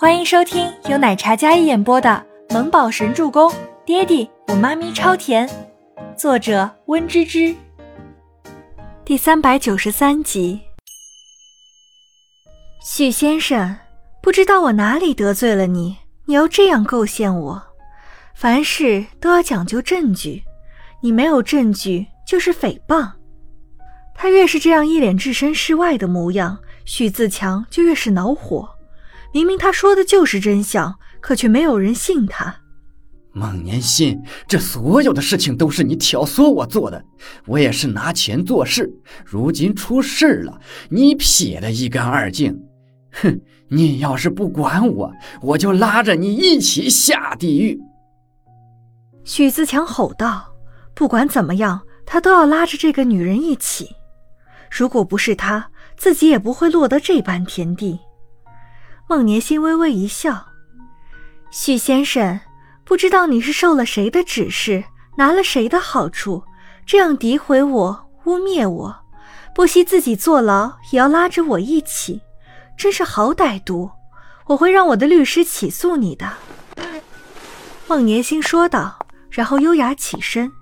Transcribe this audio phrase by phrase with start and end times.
[0.00, 3.52] 欢迎收听由奶茶嘉一演播的《萌宝神助攻》，
[3.84, 5.46] 爹地我妈咪超甜，
[6.16, 7.54] 作者温芝芝。
[9.04, 10.58] 第三百九十三集。
[12.82, 13.76] 许先生，
[14.22, 17.62] 不知道我哪里得罪了你，你要这样构陷我？
[18.34, 20.44] 凡事都要讲究证据，
[21.02, 23.06] 你没有证据就是诽谤。
[24.14, 26.56] 他越是这样一脸置身事外的模样，
[26.86, 28.66] 许自强就越是恼火。
[29.32, 32.56] 明明他说的就是真相，可却没有人信他。
[33.32, 37.04] 孟年心，这所有的事情都是你挑唆我做的，
[37.46, 38.92] 我也是拿钱做事。
[39.24, 42.60] 如今出事了，你撇得一干二净。
[43.12, 47.80] 哼，你要是不管我，我就拉着你一起下地狱。
[49.22, 50.52] 许自强吼道
[50.92, 53.90] ：“不管怎么样，他都要拉着这个女人一起。
[54.68, 58.00] 如果不是他，自己也不会落得这般田地。”
[59.10, 60.46] 孟年心微微一笑
[61.50, 62.38] ：“许先生，
[62.84, 64.84] 不知道你是受了谁的指示，
[65.16, 66.44] 拿了谁的好处，
[66.86, 68.96] 这样诋毁我、污蔑我，
[69.52, 72.20] 不惜自己坐牢也要拉着我一起，
[72.78, 73.90] 真是好歹毒！
[74.46, 76.32] 我会让我的律师起诉你的。”
[77.88, 78.96] 孟年心说道，
[79.28, 80.52] 然后优雅起身。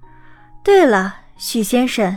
[0.64, 2.16] “对了，许先生，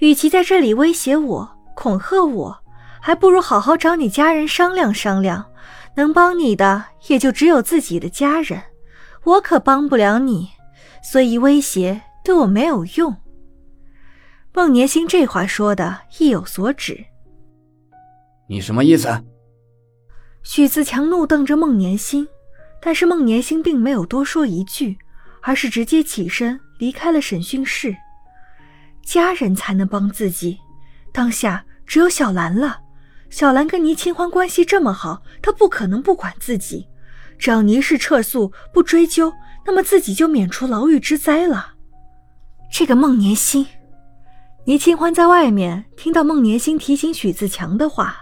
[0.00, 2.59] 与其在这里威胁我、恐吓我。”
[3.00, 5.44] 还不如好好找你家人商量商量，
[5.96, 8.62] 能帮你的也就只有自己的家人，
[9.24, 10.50] 我可帮不了你，
[11.02, 13.16] 所以威胁对我没有用。
[14.52, 17.04] 孟年星这话说的意有所指。
[18.48, 19.08] 你什么意思？
[20.42, 22.26] 许自强怒瞪着孟年星，
[22.80, 24.98] 但是孟年星并没有多说一句，
[25.40, 27.96] 而是直接起身离开了审讯室。
[29.02, 30.58] 家人才能帮自己，
[31.12, 32.80] 当下只有小兰了。
[33.30, 36.86] 小兰跟倪清欢关系这么好，她不可能不管自己。
[37.38, 39.32] 只要倪氏撤诉不追究，
[39.64, 41.74] 那么自己就免除牢狱之灾了。
[42.70, 43.66] 这个孟年心，
[44.66, 48.16] 倪清欢在外面听到孟年心提醒许自强的话，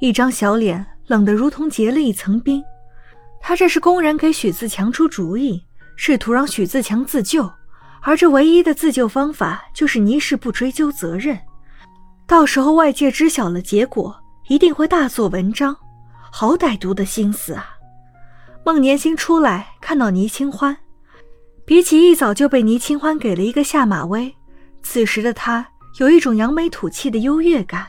[0.00, 2.62] 一张小脸冷得如同结了一层冰。
[3.40, 5.66] 他这是公然给许自强出主意，
[5.96, 7.50] 试图让许自强自救，
[8.00, 11.36] 而这唯一的自救方法就是倪氏不追究责任。
[12.28, 14.21] 到时候外界知晓了结果。
[14.52, 15.74] 一定会大做文章，
[16.30, 17.70] 好歹毒的心思啊！
[18.62, 20.76] 孟年星出来看到倪清欢，
[21.64, 24.36] 比起一早就被倪清欢给了一个下马威，
[24.82, 25.66] 此时的他
[26.00, 27.86] 有一种扬眉吐气的优越感。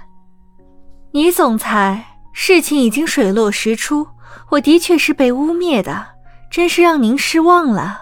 [1.11, 2.01] 倪总裁，
[2.31, 4.07] 事情已经水落石出，
[4.49, 6.07] 我的确是被污蔑的，
[6.49, 7.99] 真是让您失望了。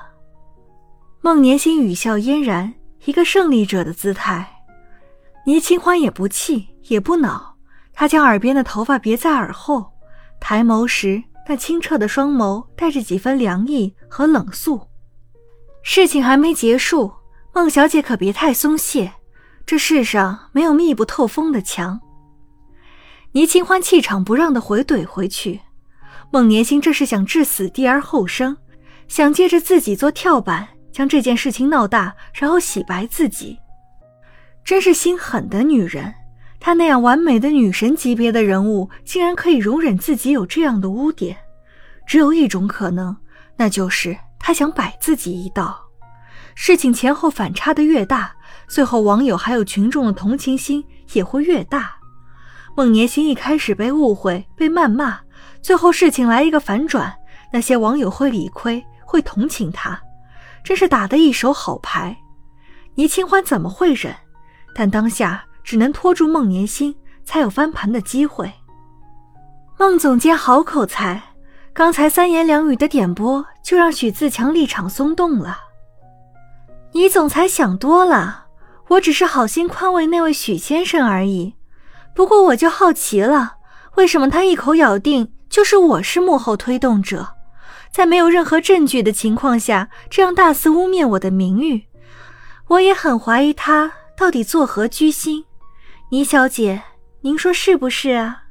[1.22, 2.72] 孟年星语笑嫣然，
[3.06, 4.48] 一个胜利者的姿态。
[5.48, 7.51] 倪清欢也不气也不恼。
[7.94, 9.92] 他将耳边的头发别在耳后，
[10.40, 14.88] 抬眸时，那清澈的双眸带着几分凉意和冷肃。
[15.84, 17.12] 事情还没结束，
[17.54, 19.14] 孟小姐可别太松懈。
[19.66, 22.00] 这世上没有密不透风的墙。
[23.34, 25.62] 倪清欢气场不让的回怼回去。
[26.32, 28.58] 孟年星这是想置死地而后生，
[29.08, 33.58] 想借着自己做跳板，将这件事情闹大，然后洗白自己。
[34.64, 36.14] 真是心狠的女人。
[36.64, 41.36] 她那样完美的女神级别的人物，竟然可以容忍自己有这样的污点，
[42.06, 43.18] 只有一种可能，
[43.58, 45.82] 那就是她想摆自己一道。
[46.54, 48.32] 事情前后反差的越大，
[48.68, 51.96] 最后网友还有群众的同情心也会越大。
[52.78, 55.20] 孟年心一开始被误会、被谩骂，
[55.64, 57.12] 最后事情来一个反转，
[57.52, 60.00] 那些网友会理亏、会同情他，
[60.64, 62.16] 真是打的一手好牌。
[62.94, 64.16] 倪清欢怎么会忍？
[64.76, 65.44] 但当下。
[65.64, 68.52] 只能拖住孟年心，才有翻盘的机会。
[69.78, 71.22] 孟总监好口才，
[71.74, 75.58] 刚才三言两语的点拨就让许自强立场松动了。
[76.94, 78.46] 你总裁想多了，
[78.90, 81.56] 我只是好心宽慰那位许先生而已。
[82.14, 83.56] 不过我就好奇了，
[83.96, 87.36] 为什么他一口咬定就是我是幕后推动者，
[87.92, 91.88] 在没有任何证据的情况下，这样大肆污蔑我的名誉？
[92.68, 95.46] 我也很怀疑他到底作何居心。
[96.12, 96.84] 倪小姐，
[97.22, 98.44] 您说是不是啊？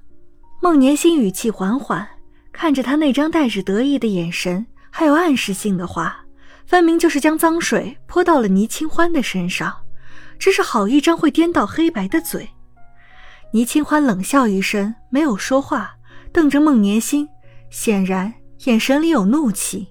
[0.62, 2.09] 孟年心语气缓缓，
[2.53, 6.25] 看着他那张带着得意的眼神，还有暗示性的话，
[6.65, 9.77] 分明就是将脏水泼到了倪清欢的身上。
[10.39, 12.49] 真是好一张会颠倒黑白的嘴。
[13.53, 15.97] 倪清欢冷笑一声，没有说话，
[16.33, 17.29] 瞪着孟年心，
[17.69, 18.33] 显然
[18.65, 19.87] 眼神里有怒气。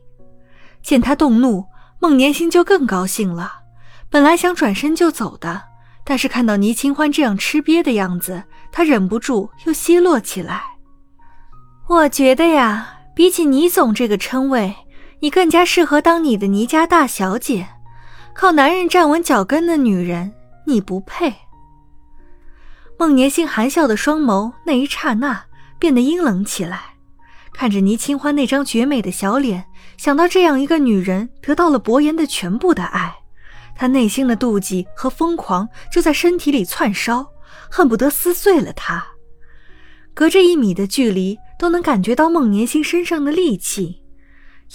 [0.81, 1.63] 见他动怒，
[2.00, 3.60] 孟年心就更高兴了，
[4.10, 5.69] 本来想转身就走的。
[6.04, 10.63] 但是看到倪清欢这样吃瘪的样子，他忍不住又奚落起来。
[11.88, 14.75] 我觉得呀，比起倪总这个称谓，
[15.19, 17.68] 你更加适合当你的倪家大小姐。
[18.34, 20.34] 靠男人站稳脚跟的女人，
[20.66, 21.34] 你不配。
[22.98, 25.44] 孟年星含笑的双眸，那一刹那
[25.78, 26.81] 变得阴冷起来。
[27.51, 29.66] 看着倪清欢那张绝美的小脸，
[29.98, 33.13] 想到这样一个女人得到了伯言的全部的爱，
[33.79, 37.25] 他内心的妒忌和疯狂就在身体里窜烧，
[37.71, 39.07] 恨不得撕碎了他。
[40.13, 44.03] 隔着一米的距离，都能感觉到孟年星身上的戾气。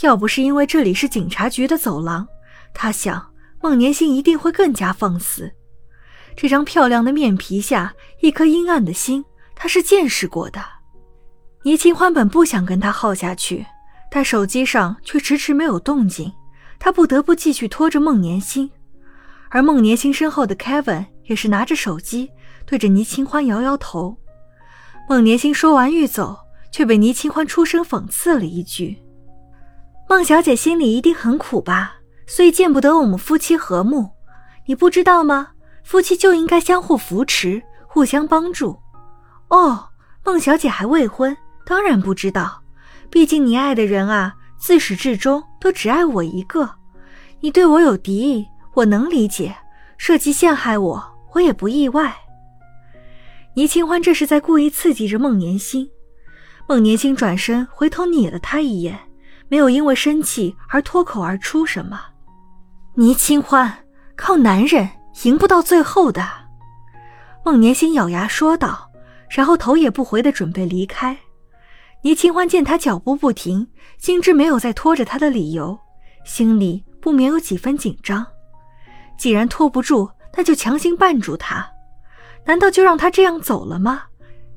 [0.01, 2.27] 要不是因为这里是警察局的走廊，
[2.73, 3.31] 他想
[3.61, 5.53] 孟年星一定会更加放肆。
[6.35, 9.23] 这张漂亮的面皮下，一颗阴暗的心，
[9.55, 10.65] 他是见识过的。
[11.65, 13.67] 倪清欢本不想跟他耗下去，
[14.11, 16.33] 但手机上却迟迟没有动静，
[16.79, 18.71] 他不得不继续拖着孟年星。
[19.55, 22.29] 而孟年星身后的 Kevin 也是拿着手机
[22.67, 24.17] 对着倪清欢摇摇头。
[25.09, 26.37] 孟年星说完欲走，
[26.73, 28.99] 却被倪清欢出声讽刺了一句
[30.11, 31.95] ：“孟小姐心里一定很苦吧，
[32.27, 34.11] 所以见不得我们夫妻和睦。
[34.67, 35.51] 你不知道吗？
[35.85, 38.77] 夫妻就应该相互扶持，互相帮助。”
[39.51, 39.85] 哦，
[40.25, 42.61] 孟小姐还未婚，当然不知道。
[43.09, 46.69] 毕竟你爱的人啊，自始至终都只爱我一个。
[47.39, 49.53] 你对我有敌意，我能理解；
[49.97, 52.15] 涉及陷害我，我也不意外。
[53.55, 55.89] 倪清欢这是在故意刺激着孟年星。
[56.69, 58.99] 孟年星转身回头睨了他一眼，
[59.49, 62.01] 没有因为生气而脱口而出什么。
[62.95, 63.85] 倪清欢
[64.17, 64.89] 靠男人
[65.25, 66.27] 赢不到最后的。
[67.45, 68.91] 孟年星咬牙说道，
[69.29, 71.17] 然后头也不回的准备离开。
[72.03, 73.69] 倪清欢见他脚步不停，
[73.99, 75.79] 心知没有再拖着他的理由，
[76.25, 78.27] 心里不免有几分紧张。
[79.17, 81.67] 既然拖不住，那就强行绊住他。
[82.45, 84.05] 难道就让他这样走了吗？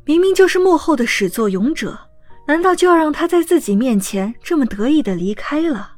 [0.05, 1.97] 明明就是幕后的始作俑者，
[2.47, 5.91] 难道就要让他在自己面前这么得意的离开了？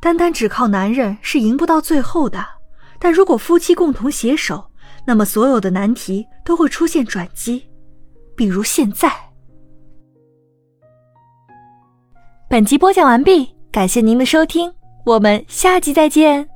[0.00, 2.44] 单单只靠男人是赢不到最后的，
[2.98, 4.70] 但如果夫妻共同携手，
[5.04, 7.66] 那么所有的难题都会出现转机，
[8.36, 9.12] 比如现在。
[12.48, 14.72] 本集播讲完毕，感谢您的收听，
[15.04, 16.55] 我们下集再见。